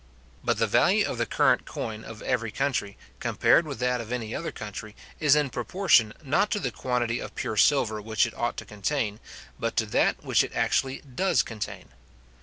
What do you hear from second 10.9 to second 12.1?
does contain.